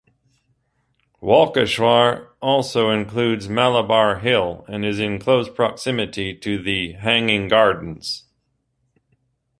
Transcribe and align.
Walkeshwar 1.21 2.29
also 2.41 2.89
includes 2.89 3.47
Malabar 3.47 4.17
Hill, 4.21 4.65
and 4.67 4.83
is 4.83 4.99
in 4.99 5.19
close 5.19 5.47
proximity 5.47 6.33
to 6.37 6.57
the 6.59 6.93
Hanging 6.93 7.47
Gardens. 7.47 8.23